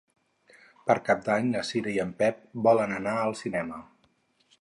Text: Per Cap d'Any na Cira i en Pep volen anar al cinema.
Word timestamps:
Per 0.85 0.95
Cap 1.09 1.19
d'Any 1.27 1.51
na 1.55 1.61
Cira 1.69 1.93
i 1.97 2.01
en 2.05 2.13
Pep 2.21 2.39
volen 2.69 2.95
anar 2.99 3.15
al 3.27 3.37
cinema. 3.43 3.79